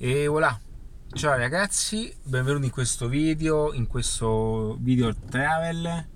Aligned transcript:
E 0.00 0.28
voilà! 0.28 0.56
Ciao 1.12 1.36
ragazzi, 1.36 2.14
benvenuti 2.22 2.66
in 2.66 2.70
questo 2.70 3.08
video, 3.08 3.72
in 3.72 3.88
questo 3.88 4.76
video 4.78 5.12
travel. 5.28 6.06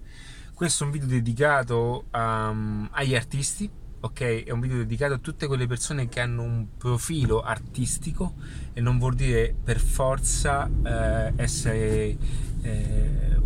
Questo 0.55 0.85
è 0.85 0.87
un 0.87 0.93
video 0.93 1.09
dedicato 1.09 2.05
um, 2.15 2.89
agli 2.93 3.17
artisti, 3.17 3.69
ok? 3.99 4.45
È 4.45 4.53
un 4.53 4.61
video 4.61 4.77
dedicato 4.77 5.15
a 5.15 5.19
tutte 5.19 5.49
quelle 5.49 5.67
persone 5.67 6.09
che 6.09 6.21
hanno 6.21 6.45
un 6.45 6.69
profilo 6.79 7.41
artistico 7.41 8.35
e 8.73 8.81
non 8.81 8.99
vuol 8.99 9.17
dire 9.17 9.53
per 9.65 9.81
forza 9.81 10.71
eh, 10.85 11.33
essere 11.35 12.17
eh, 12.63 13.41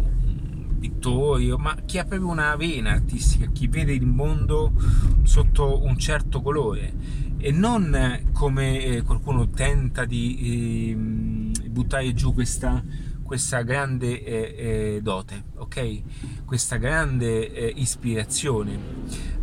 pittori, 0.78 1.56
ma 1.56 1.76
chi 1.86 1.96
ha 1.96 2.04
proprio 2.04 2.28
una 2.28 2.54
vena 2.56 2.90
artistica, 2.90 3.46
chi 3.46 3.68
vede 3.68 3.94
il 3.94 4.04
mondo 4.04 4.74
sotto 5.22 5.82
un 5.82 5.96
certo 5.96 6.42
colore 6.42 7.24
e 7.46 7.52
non 7.52 8.28
come 8.32 8.82
eh, 8.82 9.02
qualcuno 9.02 9.48
tenta 9.48 10.04
di 10.04 10.90
eh, 10.90 11.68
buttare 11.68 12.12
giù 12.12 12.34
questa, 12.34 12.82
questa 13.22 13.62
grande 13.62 14.20
eh, 14.24 14.94
eh, 14.96 15.00
dote, 15.00 15.44
ok? 15.54 16.44
Questa 16.44 16.76
grande 16.76 17.52
eh, 17.52 17.72
ispirazione, 17.76 18.76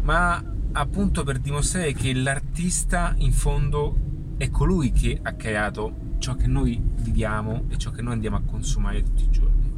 ma 0.01 0.43
appunto 0.73 1.23
per 1.23 1.39
dimostrare 1.39 1.93
che 1.93 2.13
l'artista 2.13 3.13
in 3.19 3.31
fondo 3.31 4.35
è 4.35 4.49
colui 4.49 4.91
che 4.91 5.17
ha 5.23 5.31
creato 5.35 6.15
ciò 6.17 6.35
che 6.35 6.47
noi 6.47 6.81
viviamo 6.83 7.67
e 7.69 7.77
ciò 7.77 7.91
che 7.91 8.01
noi 8.01 8.15
andiamo 8.15 8.35
a 8.35 8.41
consumare 8.41 9.01
tutti 9.01 9.23
i 9.23 9.29
giorni. 9.29 9.71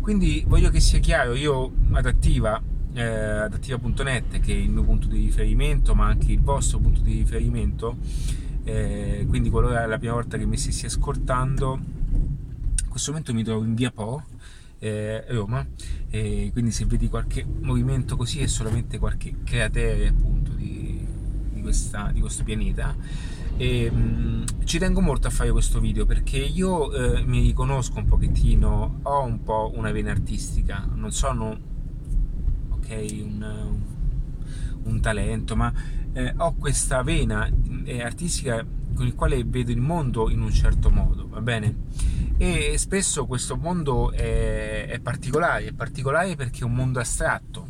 Quindi 0.00 0.44
voglio 0.46 0.70
che 0.70 0.78
sia 0.78 1.00
chiaro, 1.00 1.34
io 1.34 1.72
adattiva 1.90 2.62
eh, 2.98 3.04
adattiva.net 3.04 4.40
che 4.40 4.52
è 4.52 4.56
il 4.56 4.70
mio 4.70 4.82
punto 4.82 5.06
di 5.06 5.18
riferimento 5.18 5.94
ma 5.94 6.06
anche 6.06 6.32
il 6.32 6.40
vostro 6.40 6.78
punto 6.78 7.00
di 7.00 7.12
riferimento 7.12 7.96
eh, 8.64 9.24
quindi 9.28 9.50
qualora 9.50 9.84
è 9.84 9.86
la 9.86 9.98
prima 9.98 10.14
volta 10.14 10.36
che 10.36 10.46
mi 10.46 10.56
stessi 10.56 10.86
ascoltando 10.86 11.78
in 11.78 12.88
questo 12.88 13.10
momento 13.10 13.32
mi 13.32 13.44
trovo 13.44 13.64
in 13.64 13.74
via 13.74 13.90
Po 13.90 14.22
eh, 14.78 15.24
Roma 15.28 15.66
e 16.10 16.50
quindi 16.52 16.70
se 16.70 16.84
vedi 16.86 17.08
qualche 17.08 17.44
movimento 17.60 18.16
così 18.16 18.40
è 18.40 18.46
solamente 18.46 18.98
qualche 18.98 19.34
cratere 19.44 20.08
appunto 20.08 20.52
di, 20.52 21.04
di, 21.52 21.60
questa, 21.60 22.10
di 22.12 22.20
questo 22.20 22.44
pianeta. 22.44 22.96
E, 23.56 23.90
mh, 23.90 24.64
ci 24.64 24.78
tengo 24.78 25.00
molto 25.00 25.26
a 25.26 25.30
fare 25.30 25.50
questo 25.50 25.80
video 25.80 26.06
perché 26.06 26.38
io 26.38 26.92
eh, 26.92 27.24
mi 27.24 27.40
riconosco 27.42 27.98
un 27.98 28.06
pochettino 28.06 29.00
ho 29.02 29.24
un 29.24 29.42
po' 29.42 29.72
una 29.74 29.90
vena 29.90 30.12
artistica 30.12 30.88
non 30.94 31.10
sono 31.10 31.58
un, 32.94 33.76
un 34.82 35.00
talento, 35.00 35.56
ma 35.56 35.72
eh, 36.12 36.34
ho 36.36 36.54
questa 36.54 37.02
vena 37.02 37.50
eh, 37.84 38.02
artistica 38.02 38.64
con 38.94 39.06
il 39.06 39.14
quale 39.14 39.44
vedo 39.44 39.70
il 39.70 39.80
mondo 39.80 40.28
in 40.30 40.40
un 40.40 40.52
certo 40.52 40.90
modo, 40.90 41.28
va 41.28 41.40
bene? 41.40 41.86
E 42.36 42.76
spesso 42.78 43.26
questo 43.26 43.56
mondo 43.56 44.10
è, 44.10 44.86
è 44.88 45.00
particolare, 45.00 45.66
è 45.66 45.72
particolare 45.72 46.34
perché 46.34 46.60
è 46.60 46.64
un 46.64 46.74
mondo 46.74 46.98
astratto, 46.98 47.66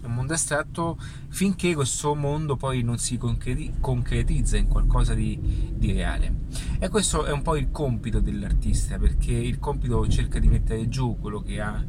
è 0.00 0.06
un 0.06 0.14
mondo 0.14 0.32
astratto 0.32 0.96
finché 1.28 1.74
questo 1.74 2.14
mondo 2.14 2.56
poi 2.56 2.82
non 2.82 2.98
si 2.98 3.18
concretizza 3.18 4.56
in 4.56 4.68
qualcosa 4.68 5.14
di, 5.14 5.72
di, 5.74 5.92
reale. 5.92 6.32
E 6.78 6.88
questo 6.88 7.24
è 7.24 7.32
un 7.32 7.42
po' 7.42 7.56
il 7.56 7.70
compito 7.70 8.20
dell'artista, 8.20 8.98
perché 8.98 9.32
il 9.32 9.58
compito 9.58 10.06
cerca 10.08 10.38
di 10.38 10.48
mettere 10.48 10.88
giù 10.88 11.18
quello 11.20 11.40
che 11.40 11.60
ha 11.60 11.84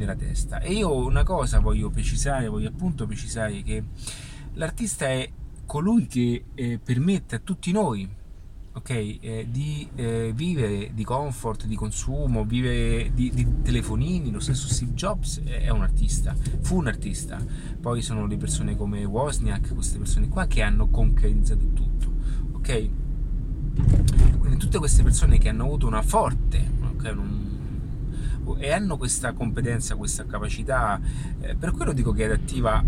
nella 0.00 0.16
testa. 0.16 0.60
E 0.60 0.72
io 0.72 0.94
una 0.94 1.22
cosa 1.22 1.60
voglio 1.60 1.90
precisare, 1.90 2.48
voglio 2.48 2.68
appunto 2.68 3.06
precisare 3.06 3.62
che 3.62 3.84
l'artista 4.54 5.06
è 5.06 5.30
colui 5.66 6.06
che 6.06 6.44
eh, 6.54 6.80
permette 6.82 7.36
a 7.36 7.38
tutti 7.38 7.70
noi 7.70 8.08
okay, 8.72 9.18
eh, 9.20 9.46
di 9.50 9.86
eh, 9.94 10.32
vivere 10.34 10.90
di 10.94 11.04
comfort, 11.04 11.66
di 11.66 11.76
consumo, 11.76 12.44
vivere 12.44 13.12
di, 13.14 13.30
di, 13.32 13.46
telefonini. 13.62 14.30
Lo 14.30 14.40
stesso 14.40 14.68
Steve 14.68 14.92
Jobs 14.92 15.42
è 15.44 15.68
un 15.68 15.82
artista, 15.82 16.34
fu 16.60 16.76
un 16.76 16.86
artista. 16.86 17.38
Poi 17.80 18.02
sono 18.02 18.26
le 18.26 18.36
persone 18.36 18.76
come 18.76 19.04
Wozniak, 19.04 19.74
queste 19.74 19.98
persone 19.98 20.28
qua 20.28 20.46
che 20.46 20.62
hanno 20.62 20.88
concretizzato 20.88 21.66
tutto. 21.72 22.12
Ok? 22.52 22.88
Quindi 24.38 24.56
tutte 24.56 24.78
queste 24.78 25.02
persone 25.02 25.38
che 25.38 25.48
hanno 25.48 25.64
avuto 25.64 25.86
una 25.86 26.02
forte, 26.02 26.68
okay, 26.94 27.12
un, 27.12 27.49
e 28.58 28.72
hanno 28.72 28.96
questa 28.96 29.32
competenza, 29.32 29.96
questa 29.96 30.24
capacità, 30.26 31.00
eh, 31.40 31.54
per 31.54 31.72
quello 31.72 31.92
dico 31.92 32.12
che 32.12 32.24
Adattiva 32.24 32.82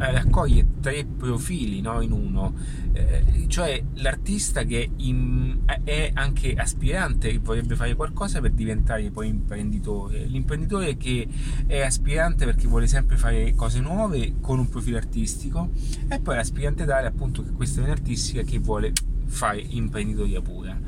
eh, 0.00 0.12
raccoglie 0.12 0.66
tre 0.80 1.04
profili 1.04 1.82
no, 1.82 2.00
in 2.00 2.12
uno, 2.12 2.54
eh, 2.92 3.44
cioè 3.48 3.82
l'artista 3.96 4.62
che 4.62 4.90
in, 4.96 5.58
è 5.84 6.10
anche 6.14 6.54
aspirante, 6.54 7.30
che 7.30 7.38
vorrebbe 7.38 7.76
fare 7.76 7.94
qualcosa 7.94 8.40
per 8.40 8.52
diventare 8.52 9.10
poi 9.10 9.28
imprenditore, 9.28 10.24
l'imprenditore 10.24 10.96
che 10.96 11.28
è 11.66 11.80
aspirante 11.80 12.46
perché 12.46 12.66
vuole 12.66 12.86
sempre 12.86 13.18
fare 13.18 13.54
cose 13.54 13.80
nuove 13.80 14.36
con 14.40 14.58
un 14.58 14.68
profilo 14.70 14.96
artistico 14.96 15.70
e 16.08 16.18
poi 16.18 16.36
l'aspirante 16.36 16.86
tale 16.86 17.06
appunto 17.06 17.42
che 17.42 17.50
questa 17.50 17.82
è 17.82 17.84
un'artistica 17.84 18.42
che 18.42 18.58
vuole 18.58 18.92
fare 19.26 19.60
imprenditoria 19.60 20.40
pura. 20.40 20.78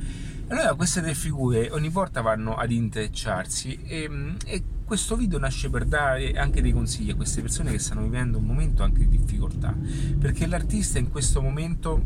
Allora 0.53 0.75
queste 0.75 1.01
tre 1.01 1.15
figure 1.15 1.71
ogni 1.71 1.89
volta 1.89 2.21
vanno 2.21 2.57
ad 2.57 2.71
intrecciarsi 2.71 3.85
e, 3.85 4.37
e, 4.45 4.63
questo 4.85 5.17
video 5.17 5.39
nasce 5.39 5.71
per 5.71 5.87
dare 5.87 6.33
anche 6.33 6.61
dei 6.61 6.73
consigli 6.73 7.09
a 7.09 7.15
queste 7.15 7.41
persone 7.41 7.71
che 7.71 7.79
stanno 7.79 8.03
vivendo 8.03 8.37
un 8.37 8.45
momento 8.45 8.83
anche 8.83 9.09
di 9.09 9.17
difficoltà, 9.17 9.75
perché 10.19 10.47
l'artista 10.47 10.99
in 10.99 11.09
questo 11.09 11.41
momento 11.41 12.03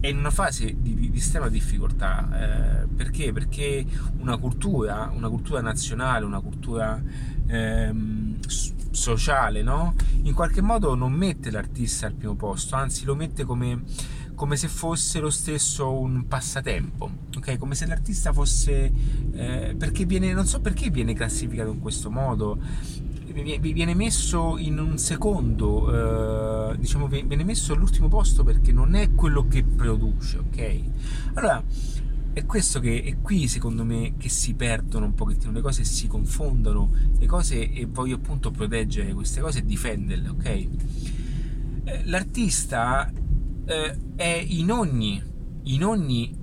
è 0.00 0.06
in 0.06 0.16
una 0.16 0.30
fase 0.30 0.74
di, 0.80 1.10
di 1.10 1.18
estrema 1.18 1.48
difficoltà, 1.48 2.82
eh, 2.82 2.86
perché? 2.86 3.30
Perché 3.30 3.84
una 4.16 4.38
cultura, 4.38 5.12
una 5.14 5.28
cultura 5.28 5.60
nazionale, 5.60 6.24
una 6.24 6.40
cultura 6.40 6.98
ehm, 7.46 8.38
sociale, 8.90 9.62
no? 9.62 9.94
in 10.22 10.32
qualche 10.32 10.62
modo 10.62 10.94
non 10.94 11.12
mette 11.12 11.50
l'artista 11.50 12.06
al 12.06 12.14
primo 12.14 12.36
posto, 12.36 12.74
anzi 12.74 13.04
lo 13.04 13.14
mette 13.14 13.44
come 13.44 13.82
come 14.34 14.56
se 14.56 14.66
fosse 14.66 15.20
lo 15.20 15.30
stesso 15.30 15.92
un 15.92 16.26
passatempo, 16.26 17.10
ok? 17.42 17.58
Come 17.58 17.74
se 17.74 17.86
l'artista 17.86 18.32
fosse... 18.32 18.92
Eh, 19.32 19.74
perché 19.76 20.04
viene, 20.04 20.32
non 20.32 20.46
so 20.46 20.60
perché 20.60 20.90
viene 20.90 21.12
classificato 21.14 21.70
in 21.70 21.80
questo 21.80 22.10
modo, 22.10 22.58
viene 23.32 23.94
messo 23.94 24.58
in 24.58 24.78
un 24.78 24.98
secondo, 24.98 26.70
eh, 26.70 26.76
diciamo, 26.76 27.08
viene 27.08 27.44
messo 27.44 27.72
all'ultimo 27.72 28.08
posto 28.08 28.44
perché 28.44 28.72
non 28.72 28.94
è 28.94 29.14
quello 29.14 29.48
che 29.48 29.64
produce, 29.64 30.38
ok? 30.38 30.80
Allora, 31.34 31.62
è 32.34 32.46
questo 32.46 32.80
che 32.80 33.02
è 33.02 33.20
qui 33.20 33.48
secondo 33.48 33.84
me 33.84 34.14
che 34.16 34.28
si 34.28 34.54
perdono 34.54 35.06
un 35.06 35.14
pochettino 35.14 35.52
le 35.52 35.60
cose, 35.60 35.84
si 35.84 36.06
confondono 36.06 36.90
le 37.18 37.26
cose 37.26 37.70
e 37.70 37.86
voglio 37.86 38.16
appunto 38.16 38.50
proteggere 38.50 39.12
queste 39.12 39.40
cose 39.40 39.60
e 39.60 39.64
difenderle, 39.64 40.28
ok? 40.28 40.46
Eh, 41.84 42.02
l'artista 42.04 43.10
eh, 43.64 43.98
è 44.14 44.44
in 44.46 44.70
ogni, 44.70 45.22
in 45.64 45.84
ogni 45.84 46.40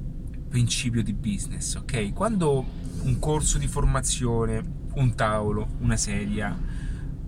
principio 0.49 1.03
di 1.03 1.13
business, 1.13 1.75
ok? 1.75 2.11
Quando 2.13 2.65
un 3.03 3.19
corso 3.19 3.57
di 3.57 3.67
formazione, 3.67 4.61
un 4.95 5.15
tavolo, 5.15 5.67
una 5.79 5.95
sedia, 5.95 6.57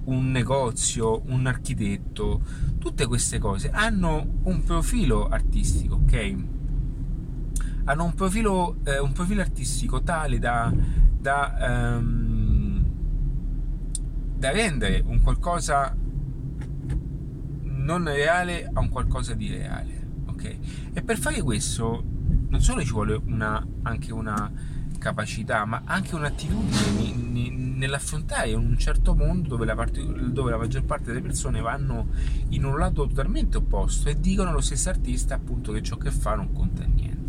un 0.05 0.31
negozio, 0.31 1.21
un 1.27 1.45
architetto, 1.45 2.41
tutte 2.79 3.05
queste 3.05 3.37
cose 3.37 3.69
hanno 3.69 4.39
un 4.43 4.63
profilo 4.63 5.29
artistico, 5.29 5.95
ok? 6.03 6.35
Hanno 7.85 8.03
un 8.03 8.13
profilo, 8.13 8.77
eh, 8.83 8.99
un 8.99 9.11
profilo 9.11 9.41
artistico 9.41 10.01
tale 10.01 10.39
da, 10.39 10.73
da, 11.19 11.97
um, 11.97 12.83
da 14.37 14.51
rendere 14.51 15.03
un 15.05 15.21
qualcosa 15.21 15.95
non 17.63 18.03
reale 18.05 18.69
a 18.71 18.79
un 18.79 18.89
qualcosa 18.89 19.33
di 19.33 19.49
reale. 19.49 19.99
Ok? 20.25 20.57
E 20.93 21.01
per 21.01 21.17
fare 21.17 21.41
questo 21.41 22.03
non 22.51 22.61
solo 22.61 22.83
ci 22.83 22.91
vuole 22.91 23.19
una, 23.25 23.65
anche 23.83 24.11
una 24.11 24.51
capacità, 24.99 25.65
ma 25.65 25.81
anche 25.85 26.15
un'attitudine 26.15 27.49
nell'affrontare 27.81 28.53
un 28.53 28.77
certo 28.77 29.15
mondo 29.15 29.47
dove 29.49 29.65
la, 29.65 29.73
parte, 29.73 30.05
dove 30.31 30.51
la, 30.51 30.57
maggior 30.57 30.83
parte 30.83 31.05
delle 31.05 31.21
persone 31.21 31.61
vanno 31.61 32.09
in 32.49 32.63
un 32.63 32.77
lato 32.77 33.07
totalmente 33.07 33.57
opposto 33.57 34.09
e 34.09 34.19
dicono 34.19 34.49
allo 34.49 34.61
stesso 34.61 34.89
artista 34.89 35.33
appunto 35.33 35.71
che 35.71 35.81
ciò 35.81 35.97
che 35.97 36.11
fa 36.11 36.35
non 36.35 36.51
conta 36.53 36.83
niente. 36.83 37.19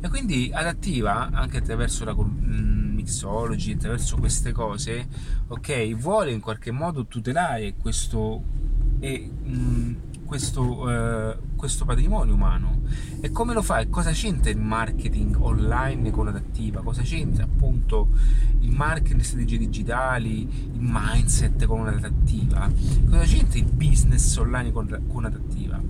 E 0.00 0.08
quindi 0.08 0.50
adattiva 0.52 1.30
anche 1.30 1.58
attraverso 1.58 2.04
la 2.04 2.14
mm, 2.14 2.94
mixology, 2.94 3.74
attraverso 3.74 4.16
queste 4.16 4.52
cose, 4.52 5.08
ok, 5.46 5.94
vuole 5.94 6.32
in 6.32 6.40
qualche 6.40 6.72
modo 6.72 7.06
tutelare 7.06 7.74
questo 7.76 8.42
e 8.98 9.30
mh, 9.30 9.94
questo, 10.24 10.90
eh, 10.90 11.36
questo, 11.56 11.84
patrimonio 11.84 12.34
umano. 12.34 12.82
E 13.20 13.30
come 13.30 13.54
lo 13.54 13.62
fa? 13.62 13.80
E 13.80 13.88
cosa 13.88 14.10
c'entra 14.10 14.50
il 14.50 14.58
marketing 14.58 15.36
online 15.40 16.10
con 16.10 16.28
adattiva? 16.28 16.82
Cosa 16.82 17.02
c'entra 17.02 17.44
appunto 17.44 18.08
il 18.60 18.70
marketing, 18.70 19.18
le 19.18 19.24
strategie 19.24 19.58
digitali, 19.58 20.40
il 20.40 20.80
mindset 20.80 21.64
con 21.66 21.80
un'adattiva? 21.80 22.70
Cosa 23.08 23.24
c'entra 23.24 23.58
il 23.58 23.66
business 23.72 24.36
online 24.36 24.72
con, 24.72 25.04
con 25.08 25.24
adattiva? 25.24 25.80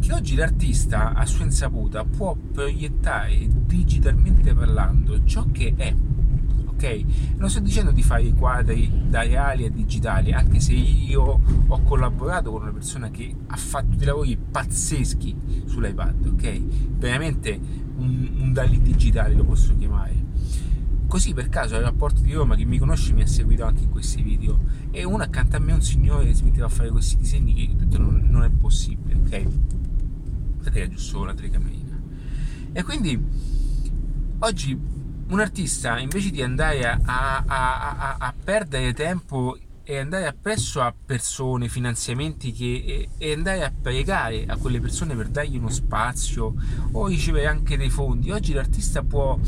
che 0.00 0.12
oggi 0.14 0.36
l'artista 0.36 1.12
a 1.12 1.26
sua 1.26 1.44
insaputa 1.44 2.04
può 2.04 2.34
proiettare 2.34 3.46
digitalmente 3.66 4.54
parlando 4.54 5.24
ciò 5.24 5.44
che 5.50 5.74
è 5.76 5.94
ok? 6.78 7.04
Non 7.38 7.50
sto 7.50 7.58
dicendo 7.58 7.90
di 7.90 8.04
fare 8.04 8.22
i 8.22 8.32
quadri 8.32 8.90
da 9.08 9.22
reali 9.22 9.64
a 9.64 9.70
digitali, 9.70 10.32
anche 10.32 10.60
se 10.60 10.72
io 10.74 11.40
ho 11.66 11.82
collaborato 11.82 12.52
con 12.52 12.62
una 12.62 12.70
persona 12.70 13.10
che 13.10 13.34
ha 13.48 13.56
fatto 13.56 13.96
dei 13.96 14.06
lavori 14.06 14.38
pazzeschi 14.38 15.64
sull'iPad, 15.66 16.26
ok? 16.26 16.60
Veramente 16.96 17.58
un, 17.96 18.30
un 18.38 18.52
Dalì 18.52 18.80
digitale 18.80 19.34
lo 19.34 19.44
posso 19.44 19.76
chiamare. 19.76 20.26
Così 21.08 21.34
per 21.34 21.48
caso 21.48 21.74
al 21.74 21.82
rapporto 21.82 22.20
di 22.20 22.32
Roma, 22.32 22.54
chi 22.54 22.64
mi 22.64 22.78
conosce 22.78 23.12
mi 23.12 23.22
ha 23.22 23.26
seguito 23.26 23.64
anche 23.64 23.82
in 23.82 23.90
questi 23.90 24.22
video, 24.22 24.58
e 24.90 25.04
uno 25.04 25.22
accanto 25.22 25.56
a 25.56 25.58
me, 25.58 25.72
un 25.72 25.82
signore, 25.82 26.32
si 26.34 26.44
metteva 26.44 26.66
a 26.66 26.70
fare 26.70 26.90
questi 26.90 27.16
disegni 27.16 27.54
che 27.54 27.72
ho 27.72 27.76
detto 27.76 27.98
non, 27.98 28.26
non 28.30 28.44
è 28.44 28.50
possibile, 28.50 29.16
ok? 29.16 29.48
Vedete 30.58 30.80
che 30.80 30.88
giusto 30.90 31.24
la 31.24 31.34
telecamerina. 31.34 32.00
E 32.72 32.82
quindi 32.84 33.20
oggi 34.40 34.78
un 35.28 35.40
artista 35.40 35.98
invece 35.98 36.30
di 36.30 36.42
andare 36.42 36.88
a, 36.88 36.98
a, 37.04 37.44
a, 37.46 38.16
a, 38.18 38.34
perdere 38.42 38.94
tempo 38.94 39.58
e 39.82 39.98
andare 39.98 40.26
appresso 40.26 40.80
a 40.80 40.92
persone, 40.92 41.68
finanziamenti 41.68 42.52
che, 42.52 42.84
e, 42.86 43.08
e, 43.18 43.32
andare 43.32 43.64
a 43.64 43.72
pregare 43.72 44.46
a 44.46 44.56
quelle 44.56 44.80
persone 44.80 45.14
per 45.14 45.28
dargli 45.28 45.56
uno 45.56 45.68
spazio 45.68 46.54
o 46.92 47.06
ricevere 47.06 47.46
anche 47.46 47.76
dei 47.76 47.90
fondi, 47.90 48.30
oggi 48.30 48.52
l'artista 48.52 49.02
può 49.02 49.38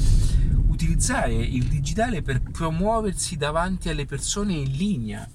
utilizzare 0.69 1.35
il 1.35 1.65
digitale 1.65 2.23
per 2.23 2.43
promuoversi 2.43 3.37
davanti 3.37 3.88
alle 3.88 4.06
persone 4.06 4.53
in 4.55 4.71
linea 4.73 5.29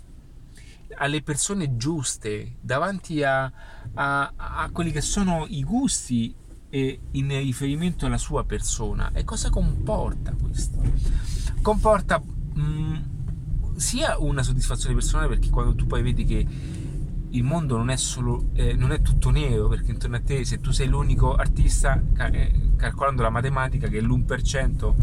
alle 0.98 1.22
persone 1.22 1.76
giuste, 1.76 2.56
davanti 2.62 3.22
a, 3.22 3.52
a, 3.96 4.34
a 4.36 4.70
quelli 4.72 4.92
che 4.92 5.02
sono 5.02 5.46
i 5.50 5.62
gusti 5.64 6.34
e 6.76 7.00
in 7.12 7.30
riferimento 7.30 8.06
alla 8.06 8.18
sua 8.18 8.44
persona. 8.44 9.10
E 9.14 9.24
cosa 9.24 9.50
comporta 9.50 10.34
questo? 10.38 10.78
Comporta 11.62 12.20
mh, 12.20 12.62
mm, 12.62 12.96
sia 13.78 14.18
una 14.20 14.44
soddisfazione 14.44 14.94
personale 14.94 15.30
perché 15.30 15.50
quando 15.50 15.74
tu 15.74 15.86
poi 15.86 16.02
vedi 16.02 16.26
che 16.26 16.46
il 17.30 17.44
mondo 17.44 17.78
non 17.78 17.90
è, 17.90 17.96
solo, 17.96 18.50
eh, 18.56 18.74
non 18.74 18.92
è 18.92 19.02
tutto 19.02 19.30
nero 19.30 19.70
perché 19.70 19.92
intorno 19.92 20.18
a 20.18 20.20
te 20.20 20.44
se 20.44 20.60
tu 20.60 20.72
sei 20.72 20.90
l'unico 20.90 21.34
artista 21.34 22.02
eh, 22.32 22.72
calcolando 22.76 23.22
la 23.22 23.30
matematica 23.30 23.88
che 23.88 24.02
l'1% 24.02 24.94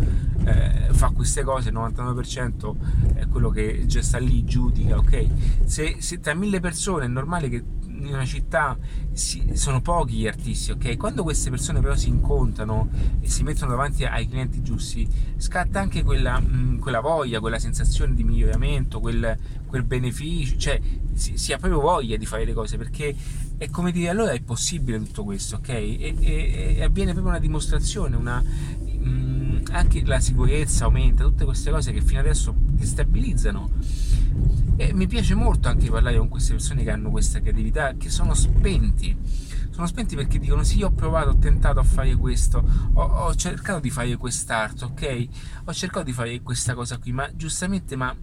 eh, 0.44 0.92
fa 0.92 1.08
queste 1.08 1.42
cose 1.42 1.70
il 1.70 1.74
99% 1.74 3.14
è 3.14 3.26
quello 3.28 3.48
che 3.48 3.84
già 3.86 4.02
sta 4.02 4.18
lì 4.18 4.44
giudica 4.44 4.96
ok 4.96 5.26
se, 5.64 5.96
se 5.98 6.20
tra 6.20 6.34
mille 6.34 6.60
persone 6.60 7.04
è 7.04 7.08
normale 7.08 7.48
che 7.48 7.64
in 8.06 8.14
una 8.14 8.24
città 8.24 8.76
si, 9.12 9.50
sono 9.54 9.80
pochi 9.80 10.14
gli 10.14 10.26
artisti, 10.26 10.72
ok? 10.72 10.96
Quando 10.96 11.22
queste 11.22 11.50
persone 11.50 11.80
però 11.80 11.94
si 11.96 12.08
incontrano 12.08 12.88
e 13.20 13.28
si 13.28 13.42
mettono 13.42 13.70
davanti 13.70 14.04
ai 14.04 14.28
clienti 14.28 14.62
giusti, 14.62 15.08
scatta 15.36 15.80
anche 15.80 16.02
quella, 16.02 16.38
mh, 16.38 16.78
quella 16.78 17.00
voglia, 17.00 17.40
quella 17.40 17.58
sensazione 17.58 18.14
di 18.14 18.24
miglioramento, 18.24 19.00
quel, 19.00 19.36
quel 19.66 19.84
beneficio, 19.84 20.56
cioè 20.56 20.80
si, 21.14 21.36
si, 21.36 21.52
ha 21.52 21.58
proprio 21.58 21.80
voglia 21.80 22.16
di 22.16 22.26
fare 22.26 22.44
le 22.44 22.52
cose 22.52 22.76
perché 22.76 23.14
è 23.56 23.70
come 23.70 23.92
dire 23.92 24.08
allora 24.08 24.32
è 24.32 24.40
possibile 24.40 24.98
tutto 24.98 25.24
questo, 25.24 25.56
ok? 25.56 25.68
E, 25.68 26.14
e, 26.18 26.74
e 26.76 26.82
avviene 26.82 27.12
proprio 27.12 27.32
una 27.32 27.40
dimostrazione, 27.40 28.16
una, 28.16 28.42
mh, 28.42 29.62
anche 29.70 30.02
la 30.04 30.20
sicurezza 30.20 30.84
aumenta, 30.84 31.24
tutte 31.24 31.44
queste 31.44 31.70
cose 31.70 31.92
che 31.92 32.02
fino 32.02 32.20
adesso 32.20 32.54
destabilizzano 32.56 33.70
e 34.76 34.92
mi 34.92 35.06
piace 35.06 35.34
molto 35.34 35.68
anche 35.68 35.90
parlare 35.90 36.18
con 36.18 36.28
queste 36.28 36.52
persone 36.52 36.82
che 36.82 36.90
hanno 36.90 37.10
questa 37.10 37.40
creatività, 37.40 37.94
che 37.96 38.10
sono 38.10 38.34
spenti. 38.34 39.16
Sono 39.70 39.86
spenti 39.86 40.16
perché 40.16 40.38
dicono 40.38 40.64
sì, 40.64 40.82
ho 40.82 40.90
provato, 40.90 41.30
ho 41.30 41.36
tentato 41.36 41.80
a 41.80 41.82
fare 41.82 42.14
questo, 42.14 42.62
ho, 42.92 43.02
ho 43.02 43.34
cercato 43.34 43.80
di 43.80 43.90
fare 43.90 44.16
quest'arte, 44.16 44.84
ok? 44.84 45.28
Ho 45.64 45.72
cercato 45.72 46.04
di 46.04 46.12
fare 46.12 46.40
questa 46.42 46.74
cosa 46.74 46.98
qui, 46.98 47.12
ma 47.12 47.30
giustamente, 47.34 47.96
ma, 47.96 48.14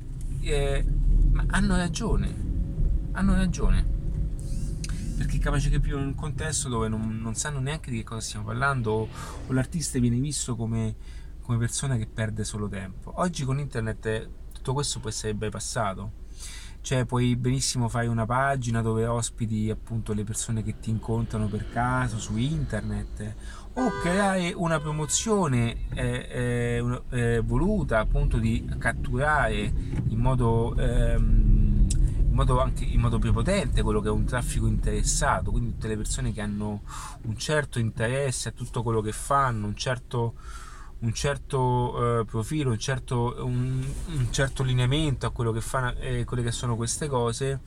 eh, 0.42 0.86
ma 1.32 1.46
hanno 1.48 1.76
ragione, 1.76 2.36
hanno 3.14 3.34
ragione 3.34 3.98
perché 5.20 5.36
è 5.36 5.40
capace 5.40 5.70
che 5.70 5.82
più 5.82 5.98
in 5.98 6.06
un 6.06 6.16
contesto 6.16 6.70
dove 6.70 6.88
non, 6.88 7.20
non, 7.22 7.36
sanno 7.36 7.60
neanche 7.60 7.92
di 7.92 7.98
che 7.98 8.04
cosa 8.04 8.22
stiamo 8.22 8.46
parlando 8.46 8.92
o, 8.92 9.10
o 9.48 9.54
l'artista 9.54 10.00
viene 10.00 10.18
visto 10.18 10.56
come, 10.56 10.96
come, 11.42 11.58
persona 11.58 11.98
che 11.98 12.08
perde 12.08 12.46
solo 12.46 12.70
tempo. 12.70 13.12
Oggi 13.16 13.44
con 13.44 13.60
internet 13.60 14.30
tutto 14.70 14.74
questo 14.74 15.00
può 15.00 15.10
essere 15.10 15.34
bypassato. 15.34 16.12
Cioè 16.82 17.06
puoi 17.06 17.36
benissimo 17.36 17.90
fare 17.90 18.08
una 18.08 18.26
pagina 18.26 18.82
dove 18.82 19.06
ospiti 19.06 19.70
appunto 19.70 20.14
le 20.14 20.24
persone 20.24 20.64
che 20.64 20.80
ti 20.80 20.90
incontrano 20.90 21.48
per 21.48 21.70
caso 21.70 22.20
su 22.20 22.38
internet 22.38 23.36
o 23.74 23.90
creare 24.02 24.54
una 24.56 24.80
promozione 24.80 25.88
eh, 25.94 26.28
eh, 26.30 27.02
eh, 27.10 27.42
voluta 27.42 28.00
appunto 28.00 28.38
di 28.38 28.66
catturare 28.78 29.74
in 30.08 30.18
modo, 30.18 30.76
ehm, 30.78 31.88
modo 32.32 32.62
anche 32.62 32.86
in 32.86 33.02
modo 33.02 33.20
prepotente 33.20 33.82
quello 33.82 34.00
che 34.00 34.08
è 34.08 34.12
un 34.12 34.26
traffico 34.26 34.68
interessato. 34.68 35.52
Quindi 35.52 35.72
tutte 35.72 35.90
le 35.90 35.98
persone 35.98 36.32
che 36.32 36.42
hanno 36.42 36.82
un 37.24 37.38
certo 37.38 37.78
interesse 37.80 38.50
a 38.50 38.52
tutto 38.54 38.84
quello 38.84 39.02
che 39.02 39.12
fanno 39.12 39.68
un 39.68 39.76
certo 39.76 40.36
un 41.00 41.14
certo 41.14 42.20
eh, 42.20 42.26
profilo, 42.26 42.72
un 42.72 42.80
certo, 42.80 43.36
un, 43.46 43.86
un 44.08 44.32
certo, 44.32 44.64
lineamento 44.64 45.26
a 45.26 45.32
quello 45.32 45.52
che 45.52 45.62
fa, 45.62 45.96
eh, 45.96 46.26
quelle 46.26 46.44
che 46.44 46.52
sono 46.52 46.76
queste 46.76 47.08
cose. 47.08 47.60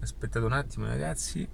Aspettate 0.00 0.44
un 0.44 0.52
attimo, 0.52 0.86
ragazzi. 0.86 1.48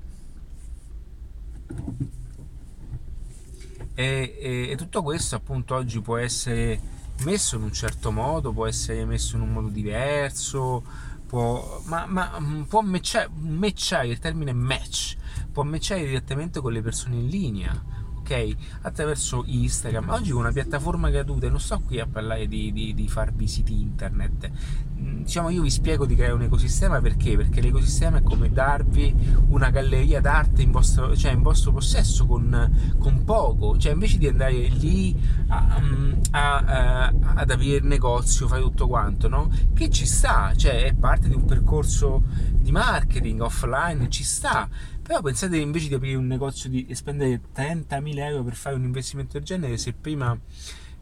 E, 3.96 4.36
e, 4.38 4.68
e, 4.70 4.76
tutto 4.76 5.02
questo 5.02 5.36
appunto 5.36 5.74
oggi 5.74 6.00
può 6.00 6.16
essere 6.16 6.80
messo 7.20 7.56
in 7.56 7.62
un 7.62 7.72
certo 7.72 8.10
modo, 8.10 8.52
può 8.52 8.66
essere 8.66 9.04
messo 9.06 9.36
in 9.36 9.42
un 9.42 9.52
modo 9.52 9.68
diverso, 9.68 10.84
può, 11.26 11.80
ma, 11.86 12.04
ma 12.06 12.38
mm, 12.38 12.62
può 12.62 12.82
matchare, 12.82 13.30
matchare, 13.34 14.08
il 14.08 14.18
termine 14.18 14.52
match, 14.52 15.16
può 15.50 15.62
matchare 15.62 16.04
direttamente 16.04 16.60
con 16.60 16.72
le 16.72 16.82
persone 16.82 17.16
in 17.16 17.28
linea 17.28 18.03
ok? 18.24 18.56
Attraverso 18.82 19.44
Instagram. 19.46 20.08
Oggi 20.08 20.30
con 20.30 20.40
una 20.40 20.52
piattaforma 20.52 21.10
gratuita, 21.10 21.50
non 21.50 21.60
sto 21.60 21.80
qui 21.80 22.00
a 22.00 22.06
parlare 22.06 22.48
di, 22.48 22.72
di, 22.72 22.94
di 22.94 23.06
farvi 23.06 23.46
siti 23.46 23.78
internet. 23.78 24.50
Mm, 24.98 25.22
diciamo, 25.24 25.50
io 25.50 25.60
vi 25.62 25.70
spiego 25.70 26.06
di 26.06 26.14
creare 26.14 26.32
un 26.32 26.42
ecosistema 26.42 27.00
perché? 27.02 27.36
Perché 27.36 27.60
l'ecosistema 27.60 28.18
è 28.18 28.22
come 28.22 28.50
darvi 28.50 29.14
una 29.48 29.68
galleria 29.70 30.20
d'arte 30.20 30.62
in 30.62 30.70
vostro, 30.70 31.14
cioè 31.14 31.32
in 31.32 31.42
vostro 31.42 31.72
possesso 31.72 32.24
con, 32.24 32.96
con 32.98 33.24
poco, 33.24 33.76
cioè 33.76 33.92
invece 33.92 34.16
di 34.16 34.26
andare 34.26 34.54
lì 34.54 35.14
a, 35.48 35.80
mm, 35.80 36.12
a, 36.30 36.56
a, 36.56 37.12
ad 37.34 37.50
aprire 37.50 37.76
il 37.76 37.84
negozio, 37.84 38.48
fare 38.48 38.62
tutto 38.62 38.86
quanto, 38.86 39.28
no? 39.28 39.50
Che 39.74 39.90
ci 39.90 40.06
sta, 40.06 40.54
cioè 40.56 40.84
è 40.84 40.94
parte 40.94 41.28
di 41.28 41.34
un 41.34 41.44
percorso 41.44 42.22
di 42.52 42.72
marketing 42.72 43.42
offline, 43.42 44.08
ci 44.08 44.24
sta 44.24 44.68
però 45.04 45.20
pensate 45.20 45.58
invece 45.58 45.88
di 45.88 45.94
aprire 45.94 46.16
un 46.16 46.26
negozio 46.26 46.70
di, 46.70 46.86
e 46.86 46.94
spendere 46.94 47.38
30.000 47.54 48.18
euro 48.20 48.42
per 48.42 48.54
fare 48.54 48.74
un 48.74 48.84
investimento 48.84 49.34
del 49.34 49.42
genere, 49.42 49.76
se 49.76 49.92
prima, 49.92 50.34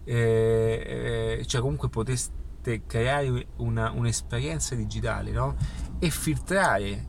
eh, 0.03 1.39
eh, 1.39 1.47
cioè 1.47 1.61
comunque 1.61 1.89
poteste 1.89 2.83
creare 2.85 3.47
una, 3.59 3.93
un'esperienza 3.93 4.75
digitale, 4.75 5.31
no? 5.31 5.57
E 6.01 6.11
filtrare, 6.11 7.09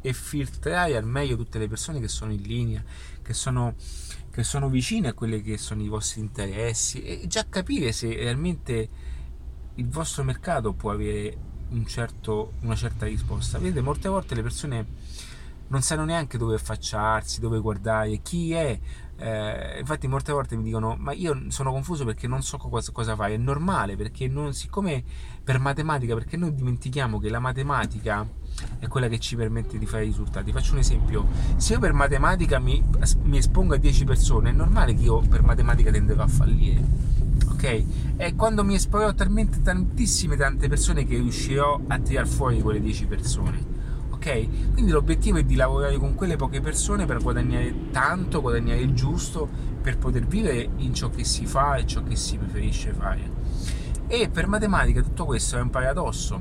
e 0.00 0.12
filtrare 0.14 0.96
al 0.96 1.04
meglio 1.04 1.36
tutte 1.36 1.58
le 1.58 1.68
persone 1.68 2.00
che 2.00 2.08
sono 2.08 2.32
in 2.32 2.40
linea, 2.40 2.82
che 3.20 3.34
sono, 3.34 3.74
che 4.30 4.44
sono 4.44 4.70
vicine 4.70 5.08
a 5.08 5.12
quelli 5.12 5.42
che 5.42 5.58
sono 5.58 5.82
i 5.82 5.88
vostri 5.88 6.22
interessi 6.22 7.02
e 7.02 7.26
già 7.26 7.46
capire 7.50 7.92
se 7.92 8.08
realmente 8.08 8.88
il 9.74 9.88
vostro 9.88 10.24
mercato 10.24 10.72
può 10.72 10.90
avere 10.90 11.36
un 11.68 11.84
certo, 11.84 12.52
una 12.60 12.76
certa 12.76 13.04
risposta. 13.04 13.58
Vedete, 13.58 13.82
molte 13.82 14.08
volte 14.08 14.34
le 14.34 14.42
persone 14.42 14.86
non 15.68 15.82
sanno 15.82 16.04
neanche 16.04 16.38
dove 16.38 16.54
affacciarsi, 16.54 17.40
dove 17.40 17.58
guardare, 17.60 18.20
chi 18.22 18.52
è. 18.52 18.78
Eh, 19.16 19.78
infatti 19.78 20.08
molte 20.08 20.32
volte 20.32 20.56
mi 20.56 20.64
dicono 20.64 20.96
ma 20.98 21.12
io 21.12 21.44
sono 21.46 21.70
confuso 21.70 22.04
perché 22.04 22.26
non 22.26 22.42
so 22.42 22.56
cosa, 22.56 22.90
cosa 22.90 23.14
fare 23.14 23.34
è 23.34 23.36
normale 23.36 23.94
perché 23.94 24.26
non, 24.26 24.52
siccome 24.54 25.04
per 25.44 25.60
matematica 25.60 26.14
perché 26.14 26.36
noi 26.36 26.52
dimentichiamo 26.52 27.20
che 27.20 27.28
la 27.28 27.38
matematica 27.38 28.26
è 28.80 28.88
quella 28.88 29.06
che 29.06 29.20
ci 29.20 29.36
permette 29.36 29.78
di 29.78 29.86
fare 29.86 30.02
i 30.02 30.06
risultati 30.08 30.50
faccio 30.50 30.72
un 30.72 30.80
esempio 30.80 31.28
se 31.54 31.74
io 31.74 31.78
per 31.78 31.92
matematica 31.92 32.58
mi, 32.58 32.82
mi 33.22 33.38
espongo 33.38 33.74
a 33.74 33.76
10 33.76 34.04
persone 34.04 34.50
è 34.50 34.52
normale 34.52 34.94
che 34.94 35.02
io 35.02 35.20
per 35.20 35.42
matematica 35.42 35.92
tenderò 35.92 36.24
a 36.24 36.28
fallire 36.28 36.82
ok? 37.50 37.84
E 38.16 38.34
quando 38.34 38.64
mi 38.64 38.74
esporrò 38.74 39.14
talmente 39.14 39.62
tantissime 39.62 40.36
tante 40.36 40.68
persone 40.68 41.04
che 41.04 41.14
riuscirò 41.14 41.80
a 41.86 41.98
tirare 42.00 42.26
fuori 42.26 42.60
quelle 42.60 42.80
10 42.80 43.06
persone 43.06 43.73
ok? 44.24 44.72
Quindi 44.72 44.90
l'obiettivo 44.90 45.36
è 45.36 45.44
di 45.44 45.54
lavorare 45.54 45.98
con 45.98 46.14
quelle 46.14 46.36
poche 46.36 46.62
persone 46.62 47.04
per 47.04 47.22
guadagnare 47.22 47.90
tanto, 47.90 48.40
guadagnare 48.40 48.80
il 48.80 48.94
giusto 48.94 49.46
per 49.82 49.98
poter 49.98 50.26
vivere 50.26 50.70
in 50.78 50.94
ciò 50.94 51.10
che 51.10 51.24
si 51.24 51.44
fa 51.44 51.76
e 51.76 51.86
ciò 51.86 52.02
che 52.02 52.16
si 52.16 52.38
preferisce 52.38 52.92
fare. 52.92 53.30
E 54.06 54.30
per 54.30 54.46
matematica 54.46 55.02
tutto 55.02 55.26
questo 55.26 55.58
è 55.58 55.60
un 55.60 55.70
paradosso, 55.70 56.40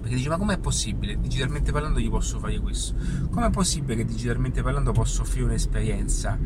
perché 0.00 0.14
dice 0.14 0.28
ma 0.28 0.36
com'è 0.36 0.58
possibile? 0.58 1.18
Digitalmente 1.18 1.72
parlando 1.72 1.98
gli 1.98 2.10
posso 2.10 2.38
fare 2.38 2.58
questo. 2.58 2.94
Com'è 3.30 3.50
possibile 3.50 3.96
che 3.96 4.04
digitalmente 4.04 4.62
parlando 4.62 4.92
posso 4.92 5.22
offrire 5.22 5.46
un'esperienza? 5.46 6.38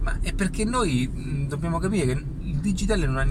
Ma 0.00 0.18
è 0.20 0.32
perché 0.34 0.64
noi 0.64 1.08
mh, 1.12 1.48
dobbiamo 1.48 1.78
capire 1.78 2.06
che 2.06 2.24
il 2.40 2.56
digitale 2.56 3.06
non 3.06 3.16
ha, 3.16 3.26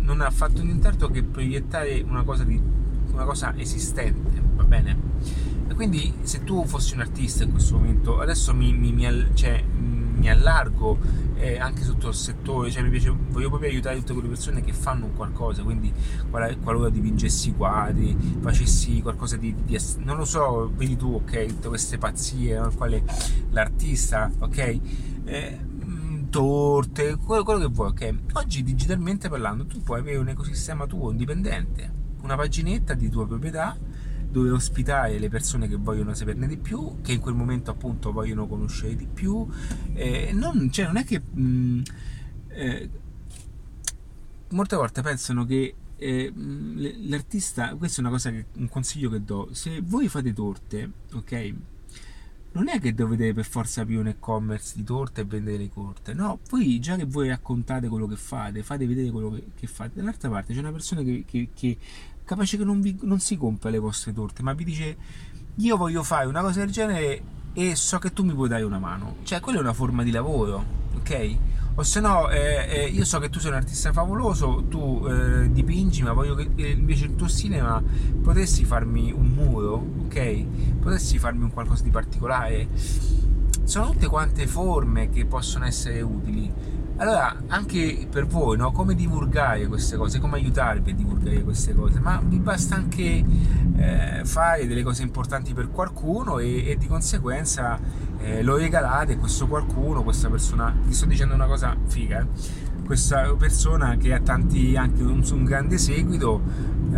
non 0.00 0.20
ha 0.20 0.30
fatto 0.30 0.62
nient'altro 0.62 1.08
che 1.08 1.22
proiettare 1.22 2.02
una 2.06 2.22
cosa, 2.22 2.44
di, 2.44 2.60
una 3.10 3.24
cosa 3.24 3.54
esistente, 3.56 4.42
va 4.54 4.64
bene? 4.64 5.47
Quindi 5.78 6.12
se 6.22 6.42
tu 6.42 6.66
fossi 6.66 6.94
un 6.94 7.02
artista 7.02 7.44
in 7.44 7.52
questo 7.52 7.76
momento, 7.76 8.18
adesso 8.18 8.52
mi, 8.52 8.72
mi, 8.72 8.90
mi, 8.90 9.06
cioè, 9.34 9.62
mi 9.62 10.28
allargo 10.28 10.98
eh, 11.36 11.56
anche 11.60 11.84
sotto 11.84 12.08
il 12.08 12.14
settore, 12.14 12.68
cioè 12.72 12.82
mi 12.82 12.90
piace, 12.90 13.14
voglio 13.16 13.48
proprio 13.48 13.70
aiutare 13.70 13.96
tutte 13.98 14.12
quelle 14.12 14.26
persone 14.26 14.60
che 14.60 14.72
fanno 14.72 15.04
un 15.04 15.14
qualcosa, 15.14 15.62
quindi 15.62 15.92
qualora 16.30 16.88
dipingessi 16.88 17.52
quadri, 17.52 18.16
facessi 18.40 19.00
qualcosa 19.02 19.36
di, 19.36 19.54
di, 19.54 19.78
non 19.98 20.16
lo 20.16 20.24
so, 20.24 20.68
vedi 20.74 20.96
tu, 20.96 21.14
ok, 21.14 21.46
tutte 21.46 21.68
queste 21.68 21.96
pazzie 21.96 22.58
nel 22.58 22.74
quale 22.74 23.04
l'artista, 23.50 24.32
ok, 24.36 24.80
eh, 25.26 25.60
mm, 25.84 26.24
torte, 26.28 27.14
quello, 27.24 27.44
quello 27.44 27.60
che 27.60 27.68
vuoi, 27.68 27.90
ok. 27.90 28.14
Oggi 28.32 28.64
digitalmente 28.64 29.28
parlando 29.28 29.64
tu 29.64 29.80
puoi 29.80 30.00
avere 30.00 30.16
un 30.16 30.28
ecosistema 30.28 30.88
tuo 30.88 31.12
indipendente, 31.12 31.88
una 32.22 32.34
paginetta 32.34 32.94
di 32.94 33.08
tua 33.08 33.28
proprietà 33.28 33.76
dove 34.30 34.50
ospitare 34.50 35.18
le 35.18 35.28
persone 35.28 35.68
che 35.68 35.76
vogliono 35.76 36.14
saperne 36.14 36.46
di 36.46 36.58
più, 36.58 37.00
che 37.02 37.12
in 37.12 37.20
quel 37.20 37.34
momento 37.34 37.70
appunto 37.70 38.12
vogliono 38.12 38.46
conoscere 38.46 38.94
di 38.94 39.06
più. 39.06 39.46
Eh, 39.94 40.32
non, 40.32 40.70
cioè, 40.70 40.86
non 40.86 40.96
è 40.96 41.04
che 41.04 41.20
mh, 41.20 41.40
mm, 41.40 41.80
eh, 42.48 42.90
molte 44.50 44.76
volte 44.76 45.02
pensano 45.02 45.44
che 45.44 45.74
eh, 45.96 46.32
l'artista, 46.34 47.74
questo 47.74 48.00
è 48.00 48.04
una 48.04 48.12
cosa 48.12 48.30
che, 48.30 48.46
un 48.54 48.68
consiglio 48.68 49.10
che 49.10 49.24
do, 49.24 49.48
se 49.52 49.80
voi 49.82 50.08
fate 50.08 50.32
torte, 50.32 50.90
ok? 51.12 51.54
Non 52.50 52.68
è 52.68 52.80
che 52.80 52.94
dovete 52.94 53.34
per 53.34 53.44
forza 53.44 53.82
aprire 53.82 54.00
un 54.00 54.06
e-commerce 54.08 54.72
di 54.76 54.84
torte 54.84 55.20
e 55.20 55.24
vendere 55.24 55.58
le 55.58 55.70
torte, 55.72 56.14
no, 56.14 56.40
voi 56.50 56.78
già 56.80 56.96
che 56.96 57.04
voi 57.04 57.28
raccontate 57.28 57.88
quello 57.88 58.06
che 58.06 58.16
fate, 58.16 58.62
fate 58.62 58.86
vedere 58.86 59.10
quello 59.10 59.30
che, 59.30 59.44
che 59.54 59.66
fate, 59.66 59.96
dall'altra 59.96 60.30
parte 60.30 60.54
c'è 60.54 60.60
una 60.60 60.72
persona 60.72 61.02
che, 61.02 61.24
che, 61.26 61.48
che 61.52 61.76
capace 62.28 62.58
che 62.58 62.64
non, 62.64 62.82
vi, 62.82 62.96
non 63.02 63.20
si 63.20 63.38
compra 63.38 63.70
le 63.70 63.78
vostre 63.78 64.12
torte, 64.12 64.42
ma 64.42 64.52
vi 64.52 64.64
dice 64.64 64.96
io 65.54 65.76
voglio 65.78 66.02
fare 66.02 66.26
una 66.26 66.42
cosa 66.42 66.60
del 66.60 66.70
genere 66.70 67.22
e 67.54 67.74
so 67.74 67.98
che 67.98 68.12
tu 68.12 68.22
mi 68.22 68.34
puoi 68.34 68.48
dare 68.48 68.62
una 68.62 68.78
mano. 68.78 69.16
Cioè, 69.22 69.40
quella 69.40 69.58
è 69.58 69.62
una 69.62 69.72
forma 69.72 70.02
di 70.02 70.10
lavoro, 70.10 70.62
ok? 70.96 71.36
O 71.76 71.82
se 71.82 72.00
no, 72.00 72.28
eh, 72.28 72.66
eh, 72.68 72.86
io 72.86 73.04
so 73.04 73.18
che 73.18 73.30
tu 73.30 73.38
sei 73.40 73.50
un 73.50 73.56
artista 73.56 73.92
favoloso, 73.92 74.64
tu 74.68 75.06
eh, 75.08 75.50
dipingi, 75.50 76.02
ma 76.02 76.12
voglio 76.12 76.34
che 76.34 76.50
eh, 76.56 76.70
invece 76.72 77.06
il 77.06 77.14
tuo 77.14 77.28
cinema 77.28 77.82
potessi 78.22 78.64
farmi 78.64 79.10
un 79.10 79.28
muro, 79.28 79.84
ok? 80.04 80.44
Potessi 80.80 81.18
farmi 81.18 81.44
un 81.44 81.50
qualcosa 81.50 81.82
di 81.82 81.90
particolare. 81.90 82.68
Sono 83.64 83.90
tutte 83.90 84.06
quante 84.06 84.46
forme 84.46 85.08
che 85.08 85.24
possono 85.24 85.64
essere 85.64 86.02
utili 86.02 86.52
allora, 86.98 87.36
anche 87.46 88.08
per 88.10 88.26
voi, 88.26 88.56
no? 88.56 88.72
come 88.72 88.96
divulgare 88.96 89.68
queste 89.68 89.96
cose, 89.96 90.18
come 90.18 90.36
aiutarvi 90.36 90.90
a 90.90 90.94
divulgare 90.94 91.42
queste 91.42 91.72
cose, 91.72 92.00
ma 92.00 92.20
vi 92.24 92.38
basta 92.40 92.74
anche 92.74 93.24
eh, 93.76 94.20
fare 94.24 94.66
delle 94.66 94.82
cose 94.82 95.02
importanti 95.02 95.54
per 95.54 95.70
qualcuno 95.70 96.40
e, 96.40 96.68
e 96.68 96.76
di 96.76 96.88
conseguenza 96.88 97.78
eh, 98.18 98.42
lo 98.42 98.56
regalate 98.56 99.12
a 99.12 99.16
questo 99.16 99.46
qualcuno, 99.46 100.02
questa 100.02 100.28
persona, 100.28 100.74
vi 100.82 100.92
sto 100.92 101.06
dicendo 101.06 101.34
una 101.34 101.46
cosa 101.46 101.76
figa, 101.86 102.20
eh? 102.20 102.26
questa 102.84 103.32
persona 103.34 103.96
che 103.96 104.12
ha 104.12 104.20
tanti, 104.20 104.76
anche 104.76 105.02
un, 105.02 105.22
un 105.30 105.44
grande 105.44 105.78
seguito, 105.78 106.40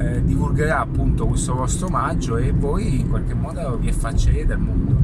eh, 0.00 0.24
divulgherà 0.24 0.80
appunto 0.80 1.26
questo 1.26 1.54
vostro 1.54 1.88
omaggio 1.88 2.38
e 2.38 2.52
voi 2.52 3.00
in 3.00 3.10
qualche 3.10 3.34
modo 3.34 3.76
vi 3.76 3.90
affaccerete 3.90 4.54
al 4.54 4.60
mondo. 4.60 5.02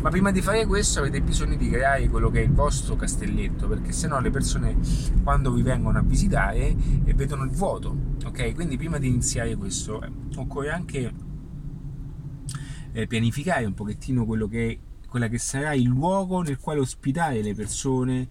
Ma 0.00 0.08
prima 0.08 0.30
di 0.30 0.40
fare 0.40 0.66
questo 0.66 1.00
avete 1.00 1.20
bisogno 1.20 1.56
di 1.56 1.68
creare 1.68 2.08
quello 2.08 2.30
che 2.30 2.40
è 2.40 2.44
il 2.44 2.52
vostro 2.52 2.94
castelletto, 2.94 3.66
perché 3.66 3.90
sennò 3.90 4.20
le 4.20 4.30
persone 4.30 4.76
quando 5.24 5.52
vi 5.52 5.62
vengono 5.62 5.98
a 5.98 6.02
visitare 6.02 6.76
e 7.04 7.12
vedono 7.14 7.42
il 7.42 7.50
vuoto, 7.50 8.14
ok? 8.24 8.54
Quindi 8.54 8.76
prima 8.76 8.98
di 8.98 9.08
iniziare 9.08 9.56
questo 9.56 10.00
eh, 10.00 10.10
occorre 10.36 10.70
anche 10.70 11.12
eh, 12.92 13.06
pianificare 13.08 13.64
un 13.64 13.74
pochettino 13.74 14.24
quello 14.24 14.46
che 14.46 14.78
quella 15.08 15.28
che 15.28 15.38
sarà 15.38 15.72
il 15.72 15.86
luogo 15.86 16.42
nel 16.42 16.58
quale 16.58 16.80
ospitare 16.80 17.40
le 17.40 17.54
persone 17.54 18.28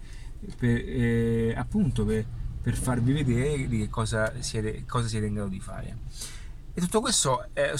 per, 0.57 0.84
eh, 0.86 1.53
appunto 1.55 2.05
per, 2.05 2.25
per, 2.65 2.75
farvi 2.75 3.13
vedere 3.13 3.67
di 3.67 3.77
che 3.77 3.89
cosa 3.89 4.34
siete, 4.39 4.86
cosa 4.88 5.07
siete 5.07 5.27
in 5.27 5.36
grado 5.36 5.50
di 5.50 5.60
fare. 5.60 5.98
E 6.74 6.81
tutto 6.81 7.00
questo 7.00 7.50
è 7.53 7.72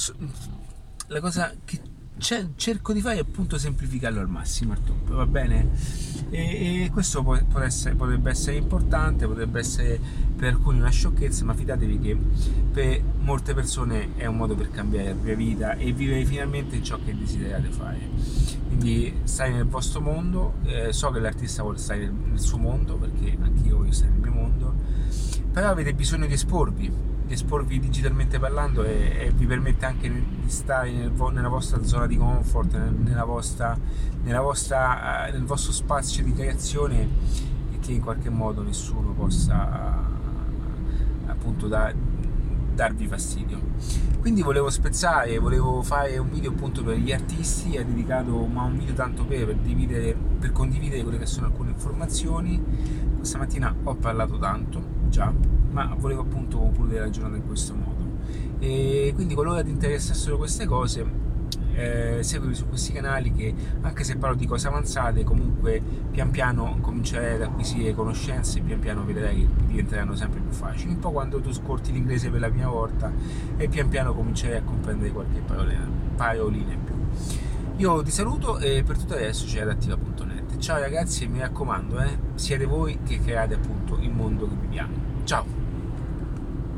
la 1.08 1.20
cosa 1.20 1.52
che 1.66 1.82
cerco 2.18 2.94
di 2.94 3.02
fare 3.02 3.20
appunto 3.20 3.58
semplificarlo 3.58 4.20
al 4.20 4.30
massimo 4.30 4.74
al 4.74 4.84
top, 4.84 5.14
va 5.14 5.26
bene? 5.26 5.70
E, 6.30 6.84
e 6.84 6.90
questo 6.92 7.24
può, 7.24 7.38
può 7.46 7.60
essere, 7.60 7.96
potrebbe 7.96 8.30
essere 8.32 8.58
importante, 8.58 9.28
potrebbe 9.28 9.60
essere 9.60 10.00
per 10.36 10.54
alcuni 10.54 10.80
una 10.80 10.90
sciocchezza, 10.90 11.46
ma 11.46 11.54
fidatevi 11.54 12.00
che 12.00 12.18
per 12.72 13.02
molte 13.20 13.54
persone 13.54 14.16
è 14.16 14.26
un 14.26 14.38
modo 14.38 14.56
per 14.56 14.70
cambiare 14.72 15.08
la 15.08 15.14
propria 15.14 15.36
vita 15.36 15.76
e 15.76 15.92
vivere 15.92 16.26
finalmente 16.26 16.82
ciò 16.82 16.98
che 17.04 17.16
desiderate 17.16 17.70
fare 17.70 18.56
quindi 18.76 19.22
stai 19.24 19.54
nel 19.54 19.66
vostro 19.66 20.02
mondo, 20.02 20.56
eh, 20.64 20.92
so 20.92 21.10
che 21.10 21.20
l'artista 21.20 21.62
vuole 21.62 21.78
stare 21.78 22.00
nel, 22.02 22.12
nel, 22.12 22.40
suo 22.40 22.58
mondo 22.58 22.98
perché 22.98 23.38
anche 23.40 23.68
io 23.68 23.78
voglio 23.78 23.94
stare 23.94 24.12
nel 24.12 24.20
mio 24.20 24.32
mondo, 24.32 24.74
però 25.52 25.70
avete 25.70 25.94
bisogno 25.94 26.26
di 26.26 26.34
esporvi, 26.34 26.92
di 27.26 27.34
esporvi 27.34 27.80
digitalmente 27.80 28.40
parlando 28.40 28.84
e, 28.84 29.16
e 29.20 29.32
vi 29.32 29.46
permette 29.46 29.86
anche 29.86 30.10
di 30.10 30.50
stare 30.50 30.92
nel, 30.92 31.12
nella 31.32 31.48
vostra 31.48 31.84
zona 31.84 32.06
di 32.06 32.18
comfort, 32.18 32.76
nella 32.76 33.26
vostra, 33.26 33.78
nella 34.24 34.42
vostra, 34.42 35.28
eh, 35.28 35.32
nel 35.32 35.44
vostro 35.44 35.72
spazio 35.72 36.24
di 36.24 36.34
creazione 36.34 37.10
e 37.74 37.80
che 37.80 37.92
in 37.92 38.02
qualche 38.02 38.30
modo 38.30 38.62
nessuno 38.62 39.12
possa 39.12 40.04
appunto 41.26 41.68
da, 41.68 41.92
darvi 42.74 43.08
fastidio. 43.08 43.60
Quindi 44.20 44.42
volevo 44.42 44.70
spezzare, 44.70 45.38
volevo 45.40 45.82
fare 45.82 46.18
un 46.18 46.30
video 46.30 46.52
appunto 46.52 46.84
per 46.84 46.98
gli 46.98 47.12
artisti, 47.12 47.76
è 47.76 47.86
dedicato 47.86 48.46
ma 48.46 48.64
un 48.64 48.78
video 48.78 48.94
tanto 48.94 49.24
per, 49.24 49.56
per, 49.56 50.16
per 50.40 50.52
condividere 50.52 51.04
quelle 51.04 51.20
che 51.20 51.26
sono 51.26 51.48
alcune 51.48 51.72
informazioni. 51.72 52.62
Questa 53.18 53.38
mattina 53.38 53.74
ho 53.84 53.96
parlato 53.96 54.38
tanto, 54.38 54.82
già, 55.10 55.32
ma 55.76 55.94
volevo 55.98 56.22
appunto 56.22 56.58
concludere 56.58 57.02
la 57.02 57.10
giornata 57.10 57.36
in 57.36 57.46
questo 57.46 57.76
modo. 57.76 58.04
E 58.60 59.12
quindi 59.14 59.34
qualora 59.34 59.62
ti 59.62 59.70
interessassero 59.70 60.38
queste 60.38 60.66
cose, 60.66 61.06
eh, 61.74 62.20
seguimi 62.22 62.54
su 62.54 62.66
questi 62.70 62.94
canali 62.94 63.34
che 63.34 63.54
anche 63.82 64.06
se 64.06 64.16
parlo 64.16 64.38
di 64.38 64.46
cose 64.46 64.70
avanzate 64.70 65.26
comunque 65.26 65.82
pian 66.10 66.32
piano 66.32 66.78
comincerai 66.80 67.36
ad 67.36 67.42
acquisire 67.42 67.94
conoscenze 67.94 68.60
e 68.60 68.62
pian 68.62 68.80
piano 68.80 69.04
vedrai 69.04 69.36
che 69.36 69.66
diventeranno 69.66 70.16
sempre 70.16 70.40
più 70.40 70.52
facili. 70.52 70.94
Un 70.94 71.00
po' 71.00 71.12
quando 71.12 71.42
tu 71.42 71.52
scorti 71.52 71.92
l'inglese 71.92 72.30
per 72.30 72.40
la 72.40 72.50
prima 72.50 72.70
volta 72.70 73.12
e 73.58 73.68
pian 73.68 73.90
piano 73.90 74.14
comincerai 74.14 74.60
a 74.60 74.64
comprendere 74.64 75.12
qualche 75.12 75.42
parolina, 75.46 75.86
parolina 76.16 76.72
in 76.72 76.84
più. 76.86 76.94
Io 77.80 78.02
ti 78.02 78.12
saluto 78.12 78.60
e 78.60 78.82
per 78.84 78.98
tutto 78.98 79.16
adesso 79.16 79.46
c'è 79.46 79.60
adattiva.net 79.60 80.58
ciao 80.60 80.80
ragazzi 80.80 81.26
e 81.26 81.28
mi 81.28 81.40
raccomando 81.40 82.00
eh, 82.00 82.18
siete 82.36 82.66
voi 82.66 83.00
che 83.04 83.20
create 83.20 83.56
appunto 83.56 83.98
il 84.00 84.12
mondo 84.12 84.48
che 84.48 84.56
viviamo. 84.56 84.94
Ciao 85.26 85.55